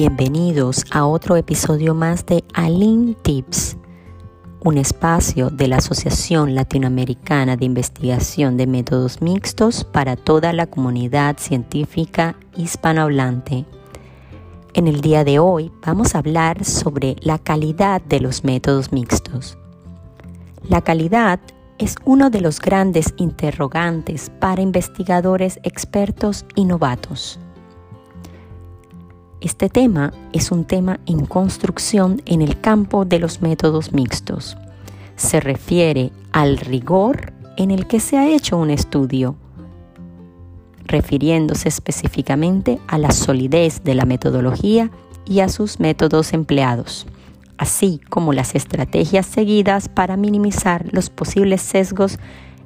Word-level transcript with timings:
Bienvenidos 0.00 0.84
a 0.92 1.06
otro 1.06 1.34
episodio 1.34 1.92
más 1.92 2.24
de 2.24 2.44
Aline 2.54 3.16
Tips, 3.20 3.76
un 4.60 4.78
espacio 4.78 5.50
de 5.50 5.66
la 5.66 5.78
Asociación 5.78 6.54
Latinoamericana 6.54 7.56
de 7.56 7.64
Investigación 7.64 8.56
de 8.56 8.68
Métodos 8.68 9.20
Mixtos 9.20 9.82
para 9.82 10.14
toda 10.14 10.52
la 10.52 10.68
comunidad 10.68 11.38
científica 11.38 12.36
hispanohablante. 12.54 13.64
En 14.72 14.86
el 14.86 15.00
día 15.00 15.24
de 15.24 15.40
hoy 15.40 15.72
vamos 15.84 16.14
a 16.14 16.18
hablar 16.18 16.64
sobre 16.64 17.16
la 17.20 17.40
calidad 17.40 18.00
de 18.00 18.20
los 18.20 18.44
métodos 18.44 18.92
mixtos. 18.92 19.58
La 20.62 20.80
calidad 20.80 21.40
es 21.78 21.96
uno 22.04 22.30
de 22.30 22.40
los 22.40 22.60
grandes 22.60 23.14
interrogantes 23.16 24.30
para 24.38 24.62
investigadores 24.62 25.58
expertos 25.64 26.44
y 26.54 26.66
novatos. 26.66 27.40
Este 29.40 29.68
tema 29.68 30.12
es 30.32 30.50
un 30.50 30.64
tema 30.64 30.98
en 31.06 31.24
construcción 31.24 32.20
en 32.26 32.42
el 32.42 32.60
campo 32.60 33.04
de 33.04 33.20
los 33.20 33.40
métodos 33.40 33.92
mixtos. 33.92 34.56
Se 35.14 35.38
refiere 35.38 36.10
al 36.32 36.58
rigor 36.58 37.32
en 37.56 37.70
el 37.70 37.86
que 37.86 38.00
se 38.00 38.16
ha 38.18 38.28
hecho 38.28 38.56
un 38.56 38.70
estudio, 38.70 39.36
refiriéndose 40.86 41.68
específicamente 41.68 42.80
a 42.88 42.98
la 42.98 43.12
solidez 43.12 43.84
de 43.84 43.94
la 43.94 44.06
metodología 44.06 44.90
y 45.24 45.38
a 45.38 45.48
sus 45.48 45.78
métodos 45.78 46.32
empleados, 46.32 47.06
así 47.58 48.00
como 48.08 48.32
las 48.32 48.56
estrategias 48.56 49.26
seguidas 49.26 49.88
para 49.88 50.16
minimizar 50.16 50.84
los 50.90 51.10
posibles 51.10 51.62
sesgos 51.62 52.18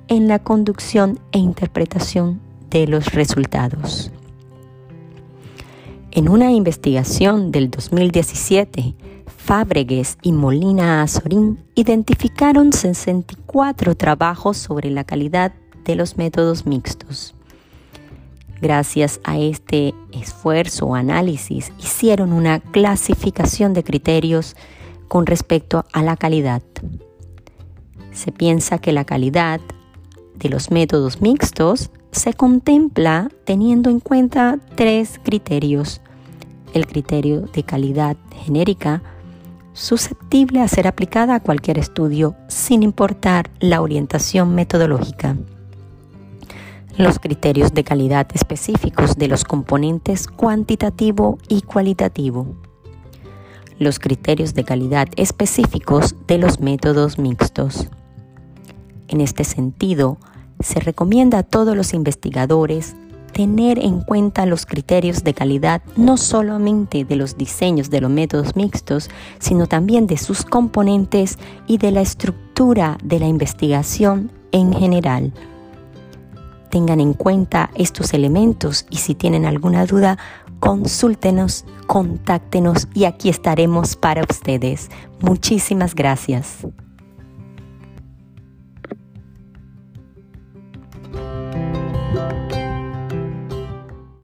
en 0.09 0.27
la 0.27 0.39
conducción 0.39 1.21
e 1.33 1.39
interpretación 1.39 2.41
de 2.71 2.87
los 2.87 3.13
resultados. 3.13 4.11
En 6.15 6.29
una 6.29 6.53
investigación 6.53 7.53
del 7.53 7.71
2017, 7.71 8.95
Fábregues 9.35 10.19
y 10.21 10.33
Molina 10.33 11.01
Azorín 11.01 11.65
identificaron 11.75 12.75
64 12.75 13.95
trabajos 13.95 14.59
sobre 14.59 14.91
la 14.91 15.05
calidad 15.05 15.55
de 15.87 15.97
los 15.97 16.19
métodos 16.19 16.67
mixtos. 16.67 17.35
Gracias 18.61 19.21
a 19.25 19.39
este 19.39 19.95
esfuerzo 20.13 20.89
o 20.89 20.95
análisis, 20.97 21.73
hicieron 21.79 22.35
una 22.35 22.61
clasificación 22.61 23.73
de 23.73 23.83
criterios 23.83 24.55
con 25.09 25.25
respecto 25.25 25.87
a 25.95 26.03
la 26.03 26.19
calidad. 26.19 26.63
Se 28.13 28.33
piensa 28.33 28.77
que 28.77 28.93
la 28.93 29.07
calidad 29.07 29.63
de 30.35 30.51
los 30.51 30.71
métodos 30.71 31.23
mixtos 31.23 31.91
se 32.13 32.35
contempla 32.35 33.31
teniendo 33.45 33.91
en 33.91 33.99
cuenta 33.99 34.59
tres 34.77 35.19
criterios. 35.23 36.03
El 36.75 36.87
criterio 36.87 37.41
de 37.41 37.65
calidad 37.65 38.17
genérica, 38.45 39.03
susceptible 39.73 40.61
a 40.61 40.69
ser 40.69 40.87
aplicada 40.87 41.35
a 41.35 41.41
cualquier 41.41 41.79
estudio 41.79 42.37
sin 42.49 42.83
importar 42.83 43.51
la 43.59 43.81
orientación 43.81 44.55
metodológica. 44.55 45.37
Los 46.99 47.19
criterios 47.19 47.73
de 47.73 47.85
calidad 47.85 48.29
específicos 48.35 49.17
de 49.17 49.29
los 49.29 49.45
componentes 49.45 50.29
cuantitativo 50.29 51.39
y 51.49 51.63
cualitativo. 51.63 52.55
Los 53.79 53.99
criterios 53.99 54.53
de 54.53 54.65
calidad 54.65 55.09
específicos 55.17 56.15
de 56.27 56.37
los 56.37 56.61
métodos 56.61 57.19
mixtos. 57.19 57.89
En 59.09 59.23
este 59.23 59.45
sentido, 59.45 60.19
se 60.63 60.81
recomienda 60.81 61.39
a 61.39 61.43
todos 61.43 61.77
los 61.77 61.95
investigadores 61.95 62.95
tener 63.33 63.79
en 63.79 64.01
cuenta 64.01 64.47
los 64.47 64.67
criterios 64.67 65.25
de 65.25 65.35
calidad 65.35 65.83
no 65.97 66.17
solamente 66.17 67.05
de 67.05 67.17
los 67.17 67.37
diseños 67.37 67.91
de 67.91 68.01
los 68.01 68.11
métodos 68.11 68.55
mixtos, 68.57 69.11
sino 69.39 69.67
también 69.67 70.07
de 70.07 70.19
sus 70.19 70.45
componentes 70.45 71.39
y 71.67 71.79
de 71.79 71.91
la 71.91 72.03
estructura 72.03 72.99
de 73.03 73.19
la 73.19 73.27
investigación 73.27 74.31
en 74.53 74.73
general. 74.73 75.33
Tengan 76.71 77.01
en 77.01 77.15
cuenta 77.15 77.71
estos 77.75 78.15
elementos 78.15 78.87
y 78.91 78.97
si 78.99 79.15
tienen 79.15 79.45
alguna 79.45 79.85
duda, 79.87 80.19
consúltenos, 80.61 81.65
contáctenos 81.87 82.89
y 82.95 83.05
aquí 83.05 83.29
estaremos 83.29 83.97
para 83.97 84.23
ustedes. 84.23 84.91
Muchísimas 85.21 85.95
gracias. 85.95 86.67